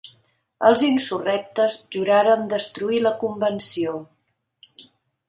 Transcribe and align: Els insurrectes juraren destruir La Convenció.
Els 0.69 0.83
insurrectes 0.85 1.75
juraren 1.95 2.47
destruir 2.53 3.03
La 3.05 3.13
Convenció. 3.21 3.95